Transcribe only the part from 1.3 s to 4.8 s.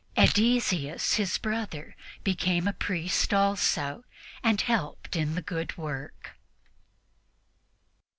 brother, became a priest also and